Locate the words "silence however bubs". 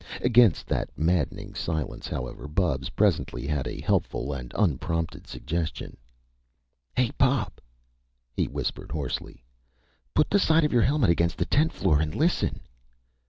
1.53-2.89